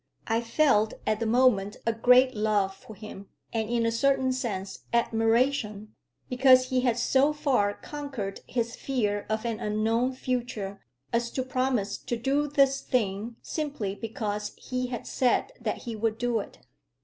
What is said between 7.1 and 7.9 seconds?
far